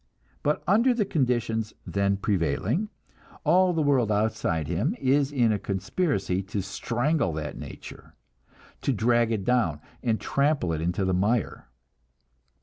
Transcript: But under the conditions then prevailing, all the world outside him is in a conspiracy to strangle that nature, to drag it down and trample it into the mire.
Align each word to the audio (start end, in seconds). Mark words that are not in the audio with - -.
But 0.41 0.63
under 0.65 0.95
the 0.95 1.05
conditions 1.05 1.73
then 1.85 2.17
prevailing, 2.17 2.89
all 3.43 3.71
the 3.71 3.83
world 3.83 4.11
outside 4.11 4.67
him 4.67 4.95
is 4.99 5.31
in 5.31 5.51
a 5.51 5.59
conspiracy 5.59 6.41
to 6.41 6.63
strangle 6.63 7.31
that 7.33 7.55
nature, 7.55 8.15
to 8.81 8.93
drag 8.93 9.31
it 9.31 9.45
down 9.45 9.79
and 10.01 10.19
trample 10.19 10.73
it 10.73 10.81
into 10.81 11.05
the 11.05 11.13
mire. 11.13 11.67